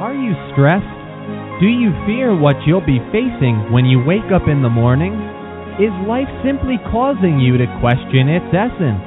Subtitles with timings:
[0.00, 1.60] Are you stressed?
[1.60, 5.12] Do you fear what you'll be facing when you wake up in the morning?
[5.76, 9.04] Is life simply causing you to question its essence?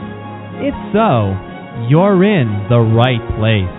[0.61, 1.33] If so,
[1.89, 3.73] you're in the right place.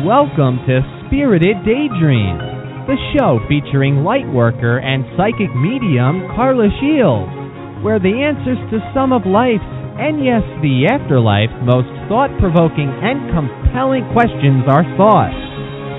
[0.00, 8.16] Welcome to Spirited Daydreams, the show featuring lightworker and psychic medium Karla Shields, where the
[8.16, 14.64] answers to some of life's and yes, the afterlife's most thought provoking and compelling questions
[14.66, 15.36] are sought.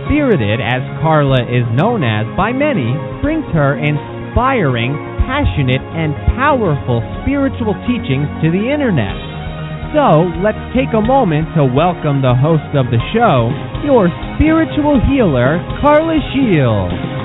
[0.09, 4.97] Spirited, as Karla is known as by many, brings her inspiring,
[5.29, 9.13] passionate, and powerful spiritual teachings to the internet.
[9.93, 13.53] So, let's take a moment to welcome the host of the show,
[13.85, 17.18] your spiritual healer, Karla Shields.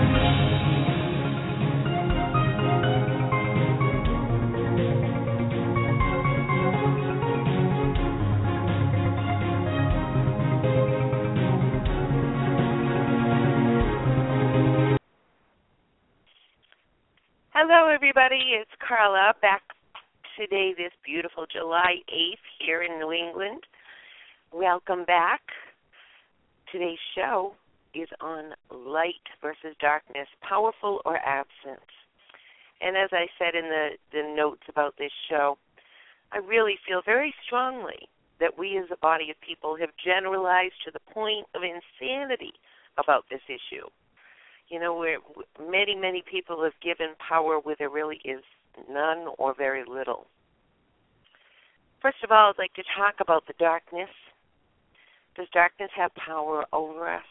[17.71, 18.61] Everybody.
[18.61, 19.63] It's Karla back
[20.39, 23.63] today, this beautiful July 8th here in New England.
[24.53, 25.41] Welcome back.
[26.71, 27.55] Today's show
[27.95, 31.89] is on light versus darkness, powerful or absent.
[32.83, 35.57] And as I said in the, the notes about this show,
[36.33, 38.09] I really feel very strongly
[38.41, 42.53] that we as a body of people have generalized to the point of insanity
[42.99, 43.89] about this issue
[44.69, 45.19] you know, where
[45.71, 48.43] many, many people have given power where there really is
[48.91, 50.27] none or very little.
[52.01, 54.11] First of all, I'd like to talk about the darkness.
[55.37, 57.23] Does darkness have power over us?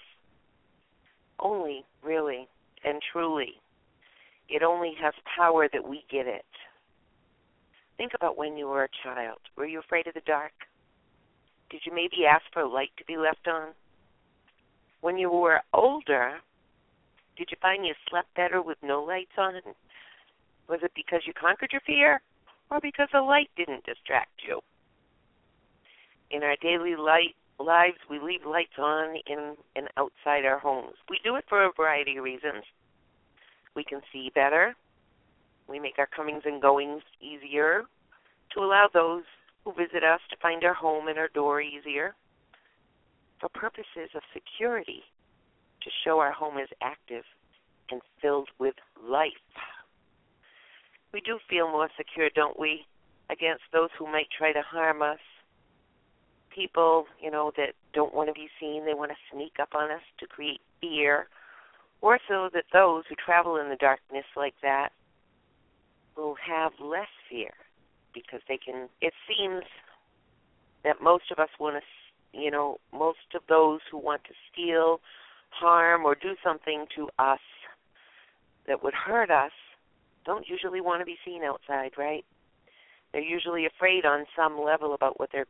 [1.39, 2.47] Only, really,
[2.83, 3.53] and truly.
[4.49, 6.45] It only has power that we give it.
[7.97, 9.39] Think about when you were a child.
[9.55, 10.53] Were you afraid of the dark?
[11.69, 13.69] Did you maybe ask for a light to be left on?
[15.01, 16.33] When you were older,
[17.37, 19.53] did you find you slept better with no lights on?
[20.69, 22.21] Was it because you conquered your fear
[22.69, 24.61] or because the light didn't distract you?
[26.31, 30.95] In our daily light lives, we leave lights on in and outside our homes.
[31.09, 32.63] We do it for a variety of reasons.
[33.75, 34.75] We can see better.
[35.67, 37.83] We make our comings and goings easier
[38.53, 39.23] to allow those
[39.63, 42.15] who visit us to find our home and our door easier.
[43.39, 45.03] For purposes of security,
[45.83, 47.23] to show our home is active
[47.91, 48.75] and filled with
[49.07, 49.31] life.
[51.13, 52.85] We do feel more secure, don't we,
[53.29, 55.19] against those who might try to harm us.
[56.53, 59.91] People, you know, that don't want to be seen, they want to sneak up on
[59.91, 61.27] us to create fear.
[62.01, 64.89] Or so that those who travel in the darkness like that
[66.17, 67.51] will have less fear
[68.13, 68.89] because they can.
[69.01, 69.63] It seems
[70.83, 74.99] that most of us want to, you know, most of those who want to steal
[75.59, 77.39] harm or do something to us
[78.67, 79.51] that would hurt us
[80.25, 82.25] don't usually want to be seen outside, right?
[83.11, 85.47] They're usually afraid on some level about what they're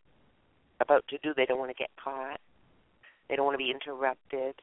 [0.79, 1.33] about to do.
[1.35, 2.39] They don't want to get caught.
[3.29, 4.55] They don't want to be interrupted.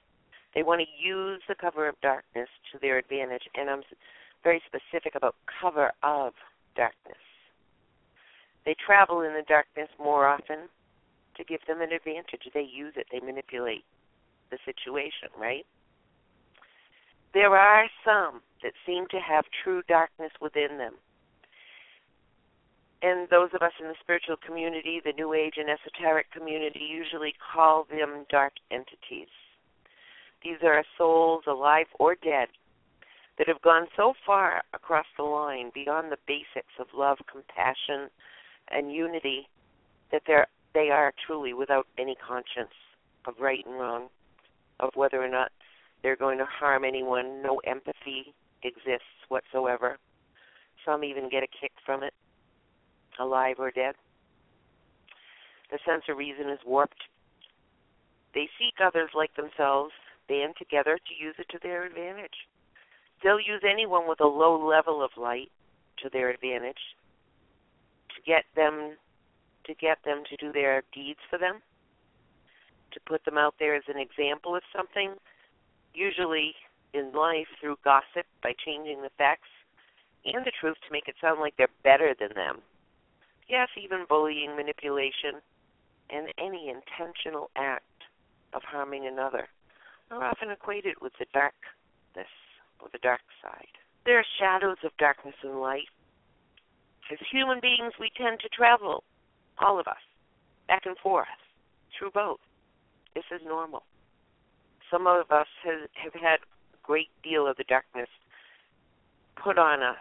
[0.55, 3.45] They want to use the cover of darkness to their advantage.
[3.55, 3.83] And I'm
[4.43, 6.35] very specific about cover of
[6.77, 7.23] darkness.
[8.67, 10.69] They travel in the darkness more often
[11.37, 12.43] to give them an advantage.
[12.53, 13.85] They use it, they manipulate
[14.51, 15.67] the situation, right?
[17.33, 20.95] There are some that seem to have true darkness within them.
[23.03, 27.35] And those of us in the spiritual community, the New Age and esoteric community, usually
[27.53, 29.29] call them dark entities.
[30.43, 32.49] These are souls, alive or dead,
[33.39, 38.11] that have gone so far across the line beyond the basics of love, compassion,
[38.69, 39.49] and unity
[40.13, 42.75] that they're, they are truly without any conscience
[43.25, 44.09] of right and wrong
[44.81, 45.53] of whether or not
[46.03, 47.43] they're going to harm anyone.
[47.43, 49.99] No empathy exists whatsoever.
[50.85, 52.15] Some even get a kick from it,
[53.19, 53.95] alive or dead.
[55.71, 57.03] The sense of reason is warped.
[58.35, 59.93] They seek others like themselves,
[60.29, 62.49] band together to use it to their advantage.
[63.23, 65.51] They'll use anyone with a low level of light
[66.03, 66.97] to their advantage
[68.15, 68.97] to get them
[69.67, 71.61] to get them to do their deeds for them
[73.11, 75.15] put them out there as an example of something,
[75.93, 76.55] usually
[76.95, 79.51] in life through gossip by changing the facts
[80.25, 82.63] and the truth to make it sound like they're better than them.
[83.49, 85.43] Yes, even bullying, manipulation,
[86.09, 87.83] and any intentional act
[88.53, 89.49] of harming another
[90.13, 92.31] are often equated with the darkness
[92.79, 93.75] or the dark side.
[94.07, 95.91] There are shadows of darkness and light.
[97.11, 99.03] As human beings, we tend to travel,
[99.59, 100.03] all of us,
[100.69, 101.27] back and forth
[101.99, 102.39] through both.
[103.15, 103.83] This is normal.
[104.91, 106.41] some of us have, have had
[106.75, 108.09] a great deal of the darkness
[109.43, 109.97] put on us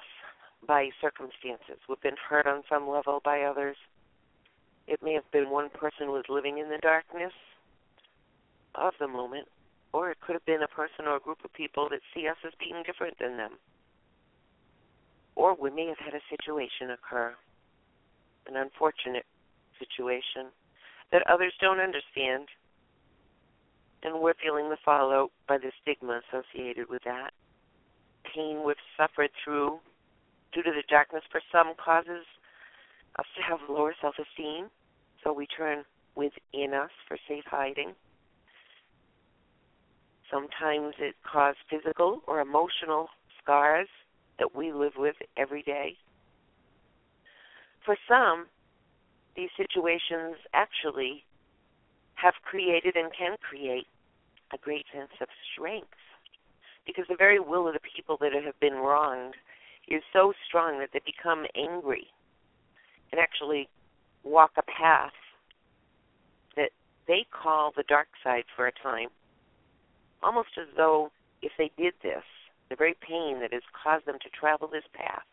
[0.68, 1.78] by circumstances.
[1.88, 3.78] We've been hurt on some level by others.
[4.88, 7.34] It may have been one person was living in the darkness
[8.76, 9.48] of the moment,
[9.94, 12.38] or it could have been a person or a group of people that see us
[12.46, 13.54] as being different than them.
[15.36, 17.34] Or we may have had a situation occur,
[18.48, 19.26] an unfortunate
[19.78, 20.52] situation
[21.12, 22.50] that others don't understand,
[24.04, 27.32] and we're feeling the fallout by the stigma associated with that.
[28.34, 29.80] Pain we've suffered through
[30.54, 32.26] due to the darkness for some causes
[33.18, 34.68] us to have lower self esteem,
[35.24, 35.84] so we turn
[36.16, 37.94] within us for safe hiding.
[40.32, 43.08] Sometimes it causes physical or emotional
[43.42, 43.88] scars
[44.38, 45.98] that we live with every day.
[47.84, 48.46] For some,
[49.36, 51.24] these situations actually
[52.22, 53.88] have created and can create
[54.54, 55.88] a great sense of strength
[56.86, 59.36] because the very will of the people that have been wronged
[59.88, 62.08] is so strong that they become angry
[63.12, 63.68] and actually
[64.24, 65.14] walk a path
[66.56, 66.72] that
[67.08, 69.10] they call the dark side for a time,
[70.22, 71.12] almost as though
[71.42, 72.24] if they did this,
[72.70, 75.26] the very pain that has caused them to travel this path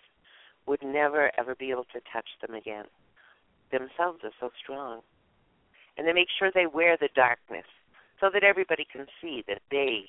[0.66, 2.84] would never ever be able to touch them again.
[3.70, 5.00] Themselves are so strong.
[5.96, 7.66] And they make sure they wear the darkness
[8.20, 10.04] so that everybody can see that they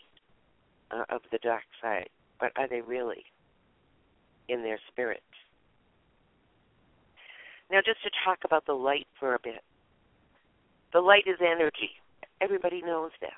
[0.92, 2.10] are of the dark side.
[2.40, 3.26] But are they really
[4.48, 5.24] in their spirit?
[7.70, 9.62] Now, just to talk about the light for a bit.
[10.94, 11.92] The light is energy.
[12.40, 13.30] Everybody knows this.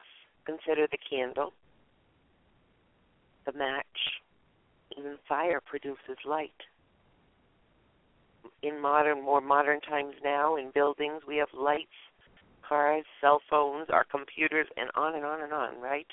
[0.45, 1.53] Consider the candle,
[3.45, 3.85] the match,
[4.97, 6.51] even fire produces light.
[8.61, 11.87] In modern, more modern times now, in buildings, we have lights,
[12.69, 16.07] cars, cell phones, our computers, and on and on and on, right?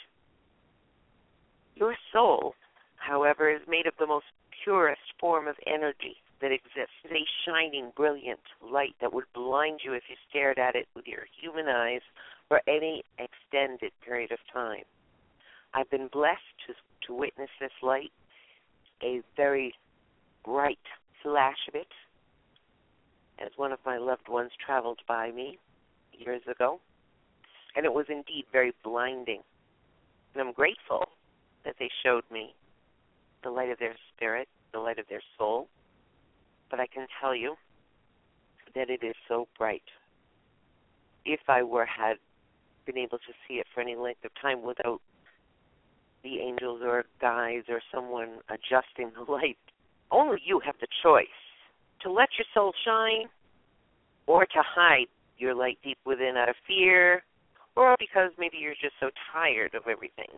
[1.75, 2.55] Your soul,
[2.97, 4.25] however, is made of the most
[4.64, 6.97] purest form of energy that exists.
[7.05, 11.06] It's a shining, brilliant light that would blind you if you stared at it with
[11.06, 12.00] your human eyes
[12.49, 14.85] for any extended period of time.
[15.75, 16.75] I've been blessed to,
[17.06, 18.12] to witness this light,
[19.03, 19.75] a very
[20.44, 20.79] bright
[21.23, 21.88] flash of it,
[23.38, 25.58] as one of my loved ones traveled by me
[26.18, 26.80] years ago.
[27.76, 29.42] And it was indeed very blinding.
[30.34, 31.08] And I'm grateful
[31.64, 32.54] that they showed me
[33.42, 35.68] the light of their spirit, the light of their soul.
[36.70, 37.54] But I can tell you
[38.74, 39.82] that it is so bright.
[41.24, 42.16] If I were had
[42.86, 45.00] been able to see it for any length of time without
[46.22, 49.58] the angels or guides or someone adjusting the light.
[50.10, 51.26] Only you have the choice
[52.02, 53.28] to let your soul shine
[54.26, 55.06] or to hide
[55.38, 57.22] your light deep within out of fear
[57.76, 60.30] or because maybe you're just so tired of everything,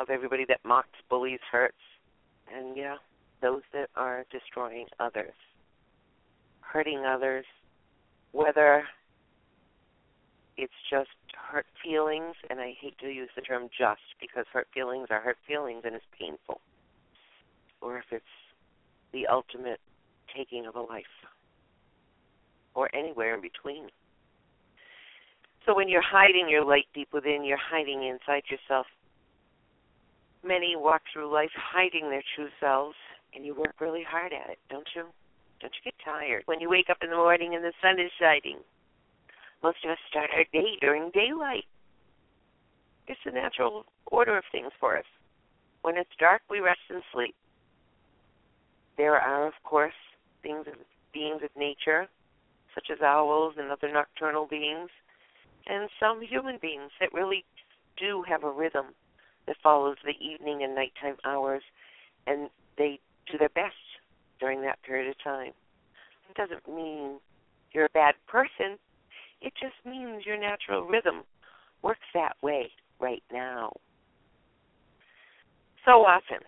[0.00, 1.76] of everybody that mocks, bullies, hurts,
[2.52, 2.96] and yeah,
[3.42, 5.34] those that are destroying others,
[6.60, 7.44] hurting others,
[8.32, 8.84] whether
[10.56, 15.08] it's just hurt feelings, and I hate to use the term just because hurt feelings
[15.10, 16.60] are hurt feelings and it's painful,
[17.82, 18.24] or if it's
[19.12, 19.80] the ultimate
[20.34, 21.04] taking of a life,
[22.74, 23.88] or anywhere in between.
[25.66, 28.86] So when you're hiding your light deep within, you're hiding inside yourself.
[30.44, 32.96] Many walk through life hiding their true selves,
[33.34, 35.04] and you work really hard at it, don't you?
[35.60, 38.10] Don't you get tired when you wake up in the morning and the sun is
[38.20, 38.58] shining?
[39.62, 41.64] Most of us start our day during daylight.
[43.08, 45.04] It's the natural order of things for us.
[45.80, 47.34] When it's dark, we rest and sleep.
[48.98, 49.94] There are, of course,
[50.42, 50.74] things of,
[51.14, 52.06] beings of nature,
[52.74, 54.90] such as owls and other nocturnal beings,
[55.66, 57.44] and some human beings that really
[57.96, 58.86] do have a rhythm
[59.46, 61.62] that follows the evening and nighttime hours,
[62.26, 62.98] and they
[63.30, 63.74] do their best
[64.40, 65.52] during that period of time.
[66.30, 67.18] It doesn't mean
[67.72, 68.78] you're a bad person.
[69.40, 71.22] It just means your natural rhythm
[71.82, 73.72] works that way right now.
[75.84, 76.38] So often,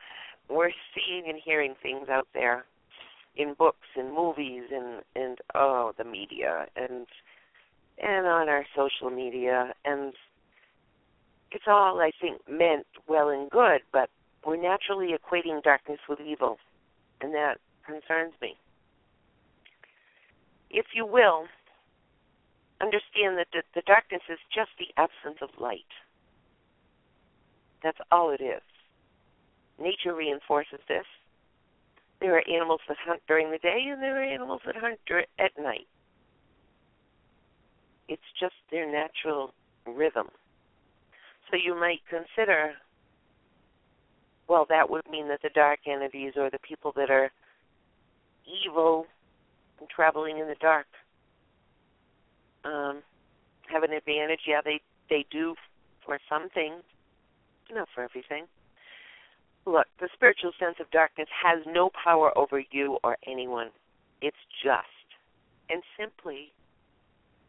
[0.48, 2.64] we're seeing and hearing things out there
[3.36, 7.06] in books and movies and and oh the media and
[8.02, 10.12] and on our social media and
[11.52, 14.10] it's all I think meant well and good, but
[14.44, 16.58] we're naturally equating darkness with evil,
[17.20, 18.56] and that concerns me.
[20.70, 21.46] If you will,
[22.80, 25.90] understand that the, the darkness is just the absence of light.
[27.82, 28.62] That's all it is.
[29.80, 31.06] Nature reinforces this.
[32.20, 34.98] There are animals that hunt during the day, and there are animals that hunt
[35.38, 35.86] at night.
[38.08, 39.52] It's just their natural
[39.86, 40.28] rhythm.
[41.50, 42.74] So you might consider
[44.48, 47.30] well, that would mean that the dark entities or the people that are
[48.64, 49.06] evil
[49.80, 50.86] and traveling in the dark
[52.64, 53.02] um,
[53.68, 54.40] have an advantage.
[54.46, 55.54] Yeah, they they do
[56.04, 56.82] for some things,
[57.72, 58.44] not for everything.
[59.66, 63.70] Look, the spiritual sense of darkness has no power over you or anyone.
[64.22, 64.86] It's just
[65.68, 66.52] and simply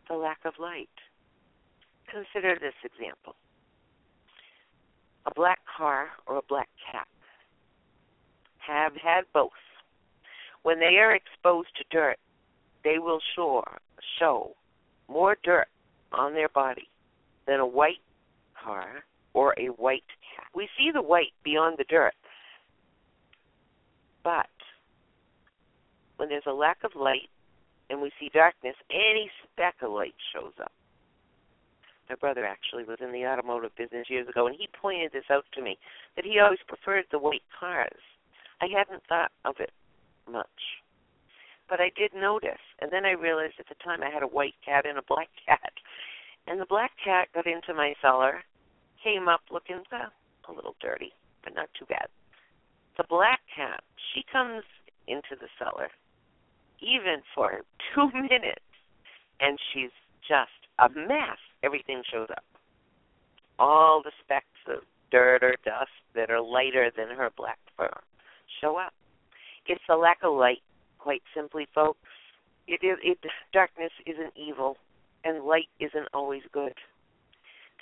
[0.08, 0.90] the lack of light.
[2.10, 3.36] Consider this example
[5.26, 7.08] a black car or a black cat.
[8.60, 9.52] Have had both.
[10.64, 12.18] When they are exposed to dirt,
[12.84, 13.64] they will show,
[14.20, 14.56] show
[15.10, 15.68] more dirt
[16.14, 16.88] on their body
[17.46, 18.02] than a white
[18.62, 20.04] car or a white
[20.36, 20.48] cat.
[20.56, 22.16] We see the white beyond the dirt.
[24.24, 24.48] But
[26.18, 27.30] when there's a lack of light
[27.90, 30.72] and we see darkness, any speck of light shows up.
[32.10, 35.46] My brother actually was in the automotive business years ago, and he pointed this out
[35.54, 35.78] to me
[36.16, 38.00] that he always preferred the white cars.
[38.62, 39.72] I hadn't thought of it
[40.30, 40.82] much,
[41.70, 44.56] but I did notice, and then I realized at the time I had a white
[44.64, 45.74] cat and a black cat,
[46.48, 48.44] and the black cat got into my cellar,
[49.04, 50.08] came up looking uh,
[50.50, 51.12] a little dirty,
[51.44, 52.08] but not too bad.
[52.98, 54.64] The black cat, she comes
[55.08, 55.90] into the cellar,
[56.82, 57.62] even for
[57.96, 58.66] two minutes,
[59.40, 59.92] and she's
[60.28, 62.44] just a mess everything shows up.
[63.60, 67.90] All the specks of dirt or dust that are lighter than her black fur
[68.62, 68.94] show up.
[69.68, 70.62] It's the lack of light,
[71.00, 72.00] quite simply, folks.
[72.68, 73.18] It is it
[73.54, 74.78] darkness isn't evil
[75.24, 76.74] and light isn't always good.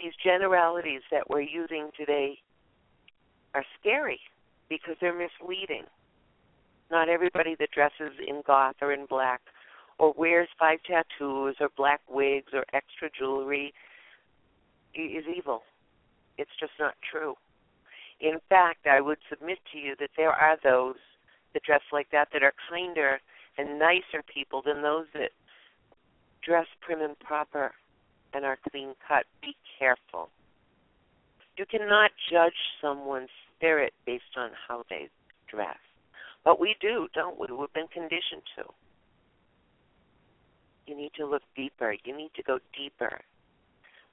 [0.02, 2.38] These generalities that we're using today
[3.54, 4.20] are scary
[4.70, 5.84] because they're misleading.
[6.92, 9.42] Not everybody that dresses in goth or in black
[9.98, 13.74] or wears five tattoos or black wigs or extra jewelry
[14.94, 15.64] is evil.
[16.38, 17.36] It's just not true.
[18.20, 20.96] In fact, I would submit to you that there are those
[21.54, 23.20] that dress like that that are kinder
[23.58, 25.32] and nicer people than those that
[26.44, 27.74] dress prim and proper
[28.34, 29.26] and are clean cut.
[29.42, 30.30] Be careful.
[31.58, 35.10] You cannot judge someone's spirit based on how they
[35.50, 35.78] dress.
[36.46, 37.48] But we do, don't we?
[37.52, 38.64] We've been conditioned to.
[40.86, 41.96] You need to look deeper.
[42.06, 43.20] You need to go deeper.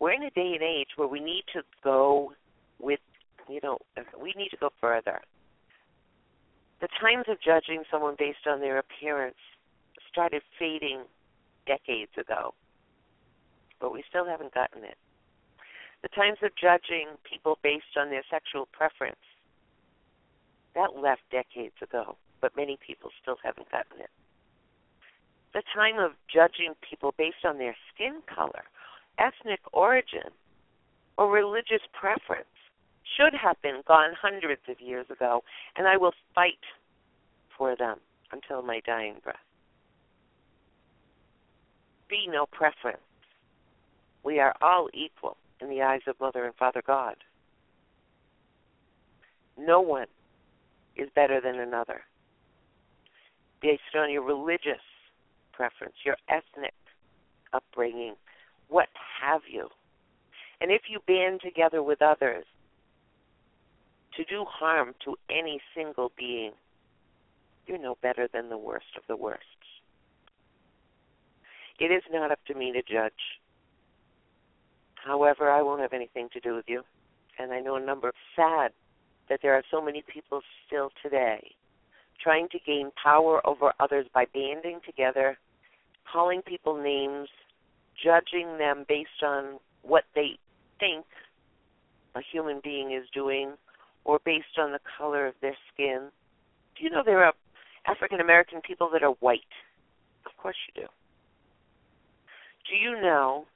[0.01, 2.33] We're in a day and age where we need to go
[2.81, 3.01] with,
[3.49, 3.79] you know,
[4.21, 5.21] we need to go further.
[6.81, 9.37] The times of judging someone based on their appearance
[10.11, 11.03] started fading
[11.67, 12.55] decades ago,
[13.79, 14.97] but we still haven't gotten it.
[16.03, 19.21] The times of judging people based on their sexual preference
[20.75, 24.11] that left decades ago, but many people still haven't gotten it
[25.55, 28.65] the time of judging people based on their skin color,
[29.19, 30.31] ethnic origin,
[31.19, 32.47] or religious preference
[33.17, 35.43] should have been gone hundreds of years ago,
[35.77, 36.65] and I will fight
[37.57, 37.99] for them
[38.33, 39.37] until my dying breath.
[42.09, 42.99] Be no preference.
[44.25, 47.17] We are all equal in the eyes of Mother and Father God.
[49.59, 50.07] No one
[50.97, 52.03] is better than another
[53.63, 54.83] based on your religious
[55.53, 56.75] preference, your ethnic
[57.53, 58.15] upbringing,
[58.69, 58.89] what
[59.21, 59.69] have you.
[60.61, 62.45] And if you band together with others
[64.17, 66.53] to do harm to any single being,
[67.67, 69.41] you're no better than the worst of the worst.
[71.79, 73.13] It is not up to me to judge.
[74.95, 76.83] However, I won't have anything to do with you.
[77.39, 78.73] And I know a number of sad
[79.29, 81.55] that there are so many people still today
[82.23, 85.39] trying to gain power over others by banding together,
[86.11, 87.29] calling people names,
[88.03, 90.39] judging them based on what they
[90.79, 91.05] think
[92.15, 93.53] a human being is doing
[94.05, 96.09] or based on the color of their skin.
[96.77, 97.33] Do you know there are
[97.87, 99.41] African American people that are white?
[100.27, 100.89] Of course you do.
[102.71, 103.47] Do you know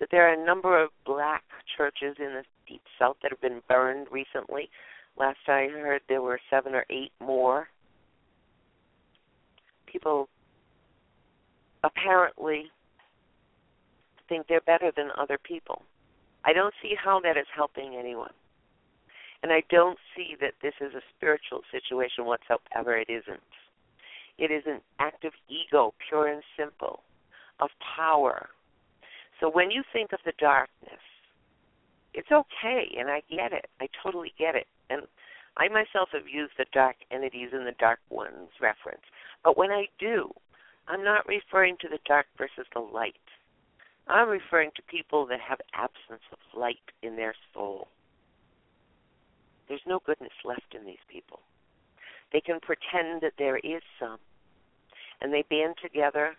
[0.00, 1.44] that there are a number of black
[1.76, 4.70] churches in the deep south that have been burned recently?
[5.18, 7.68] Last I heard there were seven or eight more
[9.92, 10.28] people
[11.84, 12.70] apparently
[14.28, 15.82] think they're better than other people.
[16.44, 18.32] I don't see how that is helping anyone.
[19.42, 22.96] And I don't see that this is a spiritual situation whatsoever.
[22.96, 23.42] It isn't.
[24.38, 27.00] It is an act of ego, pure and simple,
[27.60, 28.48] of power.
[29.40, 31.00] So when you think of the darkness,
[32.14, 33.66] it's okay, and I get it.
[33.80, 34.66] I totally get it.
[34.90, 35.02] And
[35.56, 39.02] I myself have used the dark entities and the dark ones reference.
[39.44, 40.32] But when I do,
[40.88, 43.14] I'm not referring to the dark versus the light.
[44.08, 47.88] I'm referring to people that have absence of light in their soul.
[49.68, 51.40] There's no goodness left in these people.
[52.32, 54.18] They can pretend that there is some,
[55.20, 56.34] and they band together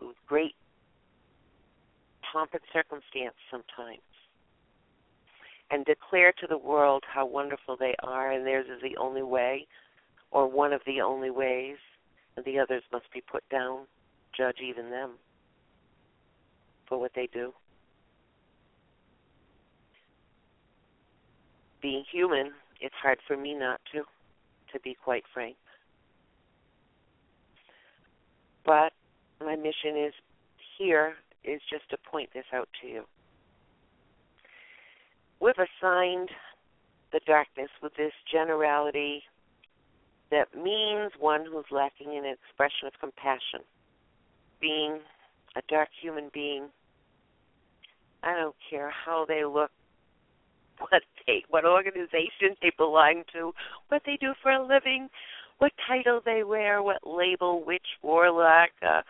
[0.00, 0.54] with great
[2.22, 4.00] pomp and circumstance sometimes
[5.72, 9.66] and declare to the world how wonderful they are and theirs is the only way
[10.30, 11.78] or one of the only ways
[12.36, 13.86] and the others must be put down.
[14.36, 15.12] Judge even them
[16.88, 17.52] for what they do.
[21.80, 24.02] Being human it's hard for me not to
[24.72, 25.56] to be quite frank.
[28.64, 28.92] But
[29.40, 30.12] my mission is
[30.78, 31.14] here
[31.44, 33.04] is just to point this out to you
[35.42, 36.30] we've assigned
[37.12, 39.22] the darkness with this generality
[40.30, 43.60] that means one who's lacking in an expression of compassion.
[44.60, 45.00] Being
[45.56, 46.68] a dark human being,
[48.22, 49.70] I don't care how they look,
[50.78, 53.52] what they, what organization they belong to,
[53.88, 55.08] what they do for a living,
[55.58, 59.02] what title they wear, what label, witch, warlock, uh,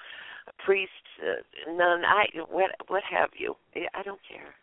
[0.64, 0.90] priest,
[1.22, 3.54] uh, nun, I, what, what have you.
[3.94, 4.54] I don't care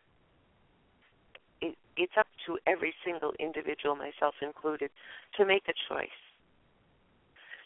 [2.49, 4.89] to every single individual, myself included,
[5.37, 6.19] to make a choice.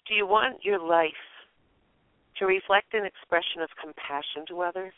[0.07, 1.23] Do you want your life
[2.37, 4.93] to reflect an expression of compassion to others?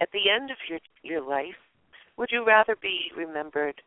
[0.00, 1.60] At the end of your, your life,
[2.16, 3.82] would you rather be remembered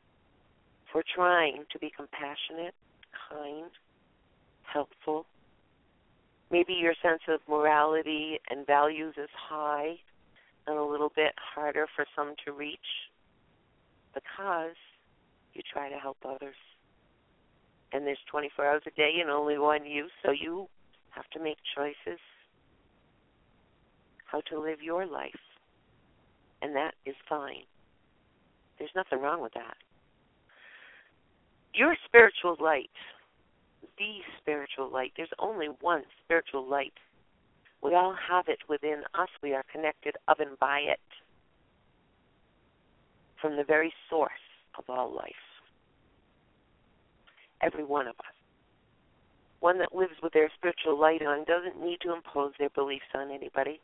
[0.91, 2.75] for trying to be compassionate,
[3.29, 3.71] kind,
[4.71, 5.25] helpful?
[6.51, 9.95] Maybe your sense of morality and values is high
[10.67, 12.79] and a little bit harder for some to reach
[14.15, 14.75] because
[15.53, 16.55] you try to help others.
[17.93, 20.67] And there's 24 hours a day and only one you, so you
[21.11, 22.19] have to make choices
[24.25, 25.31] how to live your life.
[26.61, 27.63] And that is fine.
[28.79, 29.77] There's nothing wrong with that.
[31.73, 32.89] Your spiritual light,
[33.97, 36.93] the spiritual light, there's only one spiritual light.
[37.83, 39.29] We all have it within us.
[39.43, 40.99] We are connected of and by it
[43.41, 44.31] from the very source
[44.77, 45.31] of all life.
[47.61, 48.35] Every one of us.
[49.59, 53.31] One that lives with their spiritual light on doesn't need to impose their beliefs on
[53.31, 53.79] anybody.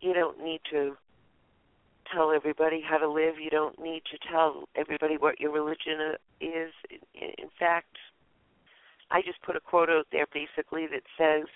[0.00, 0.96] You don't need to
[2.12, 3.34] tell everybody how to live.
[3.42, 6.72] You don't need to tell everybody what your religion is.
[7.14, 7.96] In fact,
[9.10, 11.46] I just put a quote out there basically that says,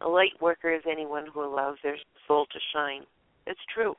[0.00, 1.96] a light worker is anyone who allows their
[2.28, 3.02] soul to shine.
[3.46, 3.96] It's true.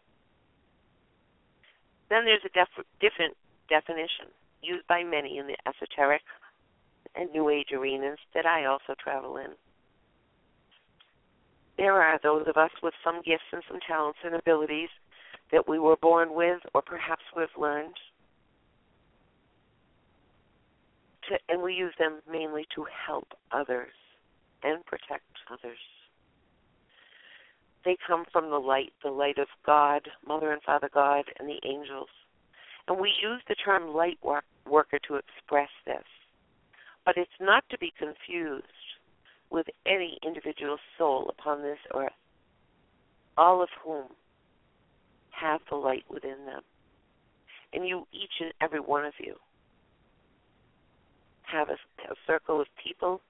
[2.09, 3.35] Then there's a def- different
[3.69, 4.27] definition
[4.61, 6.21] used by many in the esoteric
[7.15, 9.51] and New Age arenas that I also travel in.
[11.77, 14.89] There are those of us with some gifts and some talents and abilities
[15.51, 17.95] that we were born with or perhaps we've learned.
[21.29, 23.91] To, and we use them mainly to help others
[24.63, 25.79] and protect others.
[27.85, 31.59] They come from the light, the light of God, Mother and Father God, and the
[31.63, 32.09] angels.
[32.87, 36.03] And we use the term light work, worker to express this.
[37.05, 38.65] But it's not to be confused
[39.51, 42.11] with any individual soul upon this earth,
[43.37, 44.05] all of whom
[45.29, 46.61] have the light within them.
[47.71, 49.35] And you, each and every one of you,
[51.43, 51.73] have a,
[52.11, 53.21] a circle of people,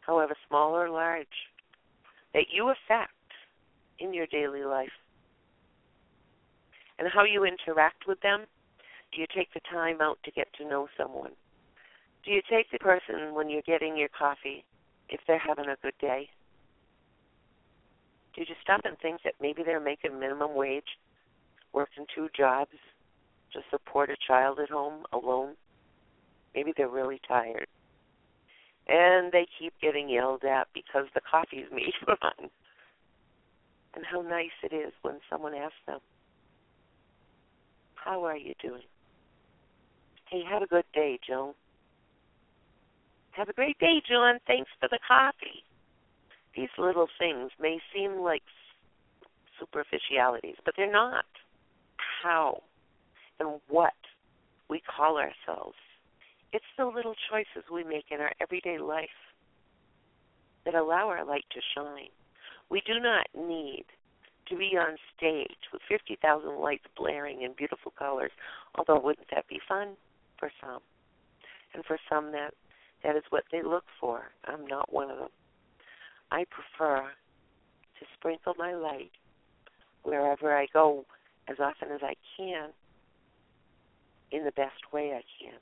[0.00, 1.26] however small or large,
[2.32, 3.12] that you affect
[3.98, 4.92] in your daily life.
[6.98, 8.44] And how you interact with them.
[9.12, 11.32] Do you take the time out to get to know someone?
[12.24, 14.64] Do you take the person when you're getting your coffee
[15.08, 16.30] if they're having a good day?
[18.34, 20.98] Do you stop and think that maybe they're making minimum wage,
[21.72, 22.72] working two jobs
[23.52, 25.54] to support a child at home alone?
[26.54, 27.66] Maybe they're really tired.
[28.88, 32.50] And they keep getting yelled at because the coffee's made wrong
[33.94, 36.00] and how nice it is when someone asks them,
[37.94, 38.82] How are you doing?
[40.30, 41.54] Hey, have a good day, Joan.
[43.32, 44.38] Have a great day, John.
[44.46, 45.64] Thanks for the coffee.
[46.56, 48.42] These little things may seem like
[49.58, 51.24] superficialities, but they're not.
[52.22, 52.62] How
[53.40, 53.92] and what
[54.70, 55.76] we call ourselves.
[56.52, 59.08] It's the little choices we make in our everyday life
[60.64, 62.10] that allow our light to shine.
[62.74, 63.84] We do not need
[64.48, 68.32] to be on stage with 50,000 lights blaring in beautiful colors,
[68.74, 69.90] although wouldn't that be fun
[70.40, 70.80] for some?
[71.72, 72.52] And for some that
[73.04, 74.32] that is what they look for.
[74.46, 75.28] I'm not one of them.
[76.32, 79.12] I prefer to sprinkle my light
[80.02, 81.04] wherever I go
[81.46, 82.70] as often as I can
[84.32, 85.60] in the best way I can.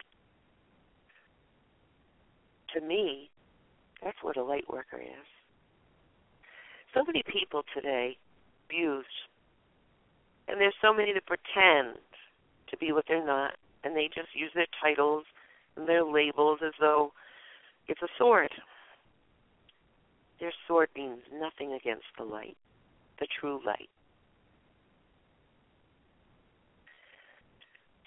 [2.75, 3.29] To me,
[4.03, 5.42] that's what a light worker is.
[6.95, 8.17] So many people today
[8.67, 9.07] abused,
[10.49, 11.97] and there's so many that pretend
[12.71, 15.25] to be what they're not, and they just use their titles
[15.77, 17.13] and their labels as though
[17.89, 18.51] it's a sword.
[20.39, 22.57] Their sword means nothing against the light,
[23.19, 23.89] the true light.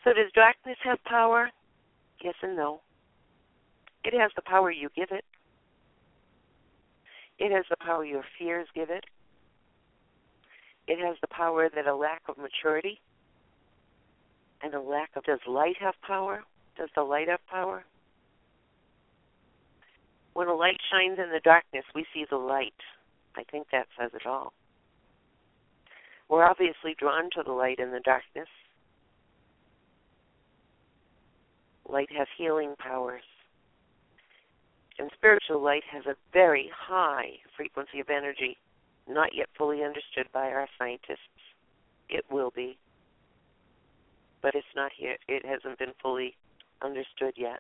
[0.04, 1.50] So does darkness have power?
[2.24, 2.82] Yes and no.
[4.04, 5.26] It has the power you give it.
[7.38, 9.06] It has the power your fears give it.
[10.88, 13.00] It has the power that a lack of maturity
[14.62, 15.24] and a lack of.
[15.24, 16.44] Does light have power?
[16.78, 17.84] Does the light have power?
[20.34, 22.74] When a light shines in the darkness, we see the light.
[23.36, 24.54] I think that says it all.
[26.30, 28.48] We're obviously drawn to the light in the darkness.
[31.88, 33.22] Light has healing powers.
[34.98, 38.58] And spiritual light has a very high frequency of energy,
[39.08, 41.20] not yet fully understood by our scientists.
[42.10, 42.78] It will be.
[44.42, 45.18] But it's not here.
[45.28, 46.36] It hasn't been fully
[46.82, 47.60] understood yet.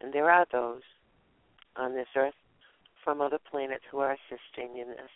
[0.00, 0.82] And there are those
[1.76, 2.34] on this earth
[3.04, 5.10] from other planets who are assisting in this.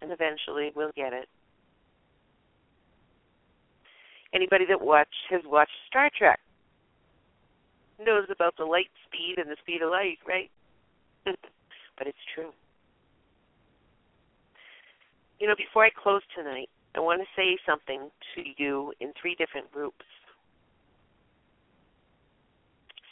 [0.00, 1.28] And eventually we'll get it.
[4.32, 6.40] Anybody that watch has watched Star Trek
[7.98, 10.50] knows about the light speed and the speed of light, right?
[11.24, 12.50] but it's true.
[15.40, 19.34] You know, before I close tonight, I want to say something to you in three
[19.34, 20.04] different groups.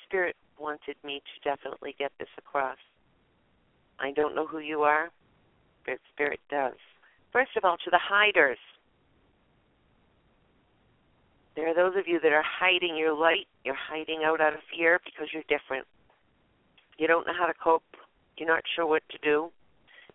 [0.06, 2.78] Spirit wanted me to definitely get this across.
[3.98, 5.10] I don't know who you are,
[5.84, 6.74] but Spirit does.
[7.32, 8.58] First of all, to the hiders.
[11.56, 13.46] There are those of you that are hiding your light.
[13.64, 15.86] You're hiding out out of fear because you're different.
[16.98, 17.82] You don't know how to cope.
[18.36, 19.50] You're not sure what to do.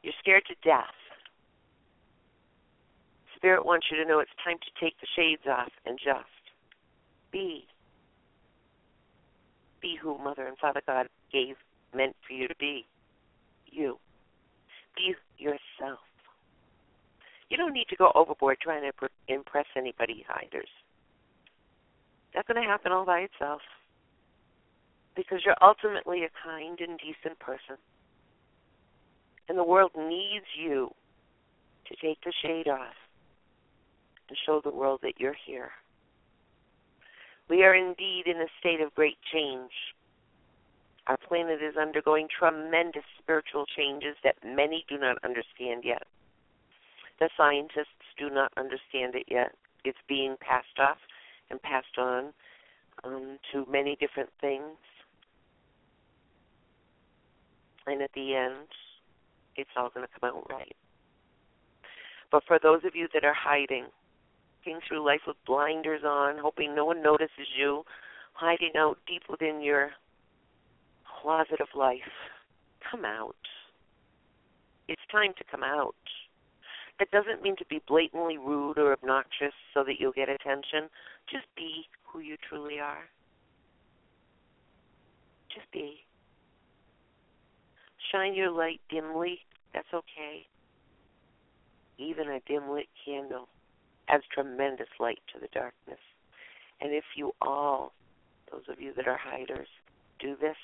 [0.04, 0.94] You're scared to death.
[3.36, 6.28] Spirit wants you to know it's time to take the shades off and just
[7.32, 7.66] be.
[9.82, 11.56] Be who Mother and Father God gave,
[11.96, 12.86] meant for you to be.
[13.72, 13.98] You.
[14.96, 16.00] Be yourself.
[17.50, 20.70] You don't need to go overboard trying to impress anybody, hiders.
[22.34, 23.62] That's going to happen all by itself.
[25.16, 27.78] Because you're ultimately a kind and decent person.
[29.48, 30.94] And the world needs you
[31.88, 32.94] to take the shade off
[34.28, 35.72] and show the world that you're here.
[37.50, 39.72] We are indeed in a state of great change.
[41.08, 46.04] Our planet is undergoing tremendous spiritual changes that many do not understand yet.
[47.20, 49.56] The scientists do not understand it yet.
[49.84, 50.98] It's being passed off
[51.50, 52.34] and passed on
[53.04, 54.78] um, to many different things.
[57.88, 58.68] And at the end,
[59.56, 60.76] it's all going to come out right.
[62.32, 63.86] But for those of you that are hiding,
[64.70, 67.84] walking through life with blinders on, hoping no one notices you,
[68.34, 69.92] hiding out deep within your
[71.22, 72.00] closet of life,
[72.90, 73.36] come out.
[74.88, 75.96] It's time to come out.
[77.00, 80.90] That doesn't mean to be blatantly rude or obnoxious so that you'll get attention.
[81.32, 83.08] Just be who you truly are.
[85.54, 86.02] Just be.
[88.12, 89.40] Shine your light dimly.
[89.74, 90.46] That's okay.
[91.98, 93.48] Even a dim lit candle
[94.10, 96.00] adds tremendous light to the darkness.
[96.82, 97.94] And if you all,
[98.52, 99.68] those of you that are hiders,
[100.20, 100.56] do this,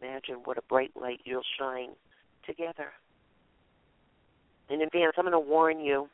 [0.00, 1.90] imagine what a bright light you'll shine
[2.46, 2.92] together.
[4.70, 6.08] In advance, I'm going to warn you.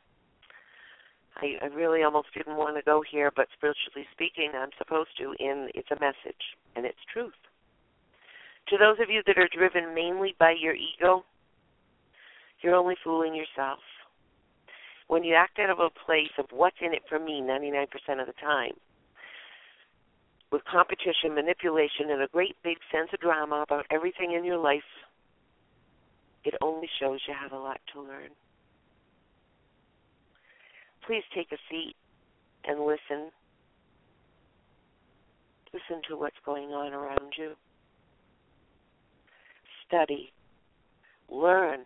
[1.37, 5.33] I, I really almost didn't want to go here, but spiritually speaking, I'm supposed to,
[5.39, 6.43] and it's a message,
[6.75, 7.37] and it's truth.
[8.69, 11.23] To those of you that are driven mainly by your ego,
[12.61, 13.79] you're only fooling yourself.
[15.07, 17.87] When you act out of a place of what's in it for me 99%
[18.21, 18.73] of the time,
[20.51, 24.87] with competition, manipulation, and a great big sense of drama about everything in your life,
[26.43, 28.31] it only shows you have a lot to learn
[31.11, 31.95] please take a seat
[32.65, 33.31] and listen.
[35.73, 37.51] Listen to what's going on around you.
[39.87, 40.31] Study.
[41.29, 41.79] Learn.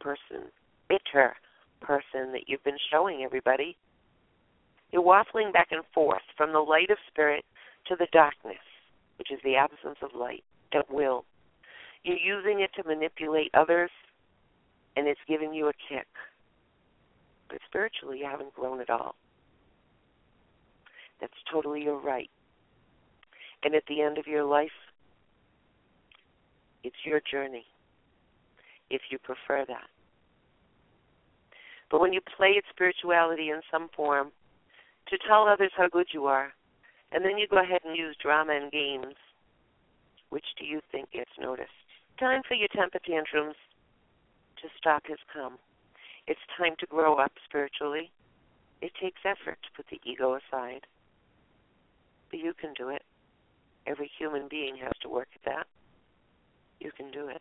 [0.00, 0.50] Person.
[0.88, 1.34] Bitter
[1.80, 3.76] person that you've been showing everybody.
[4.90, 7.44] You're waffling back and forth from the light of spirit
[7.88, 8.56] to the darkness,
[9.18, 11.24] which is the absence of light at will.
[12.04, 13.90] You're using it to manipulate others,
[14.96, 16.06] and it's giving you a kick
[17.50, 19.16] but spiritually you haven't grown at all.
[21.20, 22.30] That's totally your right.
[23.62, 24.70] And at the end of your life,
[26.82, 27.66] it's your journey,
[28.88, 29.88] if you prefer that.
[31.90, 34.30] But when you play at spirituality in some form
[35.08, 36.52] to tell others how good you are,
[37.12, 39.16] and then you go ahead and use drama and games,
[40.30, 41.68] which do you think gets noticed?
[42.20, 43.56] Time for your temper tantrums
[44.60, 45.56] to stop has come.
[46.26, 48.12] It's time to grow up spiritually.
[48.82, 50.86] It takes effort to put the ego aside.
[52.30, 53.02] But you can do it.
[53.86, 55.66] Every human being has to work at that.
[56.78, 57.40] You can do it.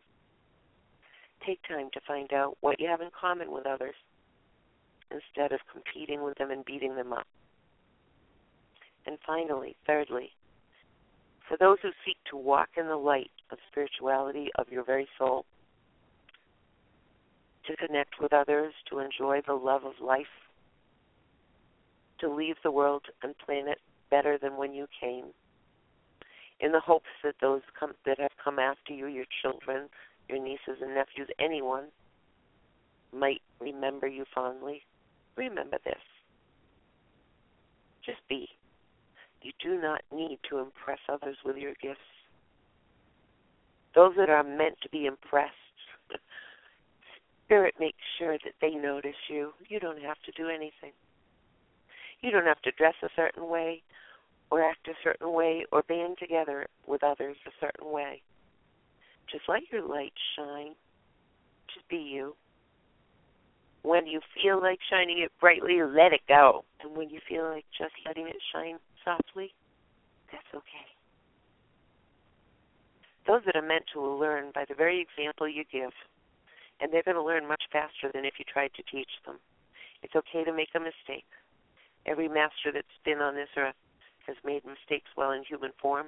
[1.46, 3.96] Take time to find out what you have in common with others
[5.12, 7.28] instead of competing with them and beating them up.
[9.06, 10.30] And finally, thirdly,
[11.50, 15.46] for those who seek to walk in the light of spirituality of your very soul,
[17.66, 20.26] to connect with others, to enjoy the love of life,
[22.20, 25.26] to leave the world and planet better than when you came,
[26.60, 29.88] in the hopes that those come, that have come after you, your children,
[30.28, 31.86] your nieces and nephews, anyone,
[33.14, 34.82] might remember you fondly.
[35.36, 36.02] Remember this.
[38.06, 38.48] Just be.
[39.42, 42.00] You do not need to impress others with your gifts.
[44.00, 45.52] Those that are meant to be impressed,
[47.44, 49.52] Spirit makes sure that they notice you.
[49.68, 50.94] You don't have to do anything.
[52.22, 53.84] You don't have to dress a certain way
[54.52, 58.22] or act a certain way or band together with others a certain way.
[59.30, 60.76] Just let your light shine.
[61.74, 62.38] Just be you.
[63.82, 66.64] When you feel like shining it brightly, let it go.
[66.82, 69.54] And when you feel like just letting it shine softly,
[70.32, 70.88] that's okay.
[73.30, 75.92] Those that are meant to learn by the very example you give,
[76.82, 79.38] and they're going to learn much faster than if you tried to teach them.
[80.02, 81.30] It's okay to make a mistake.
[82.08, 83.76] Every master that's been on this earth
[84.26, 86.08] has made mistakes while in human form.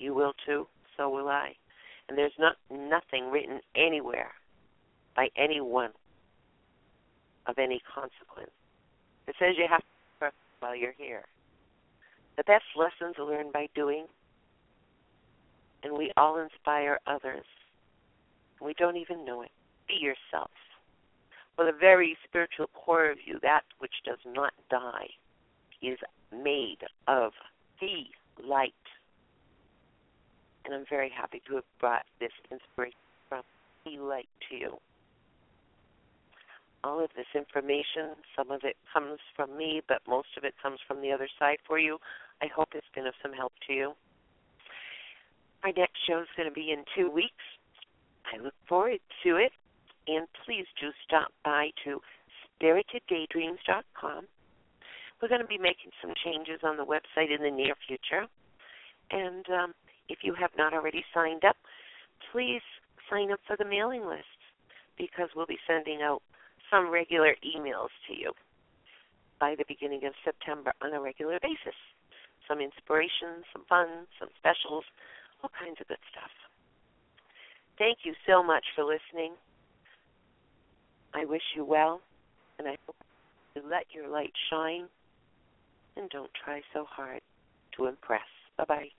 [0.00, 1.54] You will too, so will I.
[2.08, 4.32] And there's not nothing written anywhere
[5.14, 5.90] by anyone
[7.46, 8.50] of any consequence.
[9.28, 9.82] It says you have
[10.20, 11.22] to while you're here.
[12.36, 14.06] The best lessons are learned by doing,
[15.86, 17.44] and we all inspire others.
[18.60, 19.52] We don't even know it.
[19.86, 20.50] Be yourself.
[21.54, 25.08] For the very spiritual core of you, that which does not die,
[25.80, 25.98] is
[26.32, 27.32] made of
[27.80, 28.04] the
[28.44, 28.72] light.
[30.64, 33.42] And I'm very happy to have brought this inspiration from
[33.84, 34.78] the light to you
[36.84, 38.14] all of this information.
[38.36, 41.58] Some of it comes from me, but most of it comes from the other side
[41.66, 41.98] for you.
[42.40, 43.92] I hope it's been of some help to you.
[45.66, 47.42] Our next show is going to be in two weeks.
[48.32, 49.50] I look forward to it.
[50.06, 51.98] And please do stop by to
[52.62, 54.26] spiriteddaydreams.com.
[55.18, 58.30] We're going to be making some changes on the website in the near future.
[59.10, 59.74] And um,
[60.08, 61.56] if you have not already signed up,
[62.30, 62.62] please
[63.10, 64.38] sign up for the mailing list
[64.96, 66.22] because we'll be sending out
[66.70, 68.30] some regular emails to you
[69.40, 71.74] by the beginning of September on a regular basis.
[72.46, 74.84] Some inspiration, some fun, some specials,
[75.42, 76.30] all kinds of good stuff.
[77.78, 79.34] Thank you so much for listening.
[81.14, 82.00] I wish you well,
[82.58, 82.96] and I hope
[83.54, 84.86] you let your light shine
[85.96, 87.20] and don't try so hard
[87.76, 88.20] to impress.
[88.58, 88.95] Bye bye.